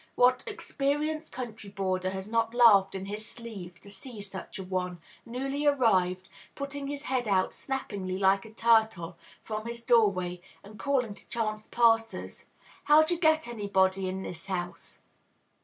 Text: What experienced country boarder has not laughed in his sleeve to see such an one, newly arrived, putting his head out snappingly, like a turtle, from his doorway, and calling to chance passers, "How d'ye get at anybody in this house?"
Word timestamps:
What 0.15 0.43
experienced 0.47 1.31
country 1.31 1.69
boarder 1.69 2.09
has 2.09 2.27
not 2.27 2.55
laughed 2.55 2.95
in 2.95 3.05
his 3.05 3.23
sleeve 3.23 3.79
to 3.81 3.89
see 3.91 4.19
such 4.19 4.57
an 4.57 4.67
one, 4.67 4.99
newly 5.27 5.67
arrived, 5.67 6.27
putting 6.55 6.87
his 6.87 7.03
head 7.03 7.27
out 7.27 7.53
snappingly, 7.53 8.17
like 8.17 8.43
a 8.43 8.49
turtle, 8.51 9.15
from 9.43 9.67
his 9.67 9.83
doorway, 9.83 10.41
and 10.63 10.79
calling 10.79 11.13
to 11.13 11.29
chance 11.29 11.67
passers, 11.67 12.45
"How 12.85 13.03
d'ye 13.03 13.17
get 13.19 13.47
at 13.47 13.53
anybody 13.53 14.09
in 14.09 14.23
this 14.23 14.47
house?" 14.47 14.97